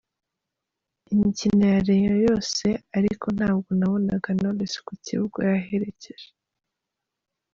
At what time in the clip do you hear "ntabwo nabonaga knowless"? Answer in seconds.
3.37-4.73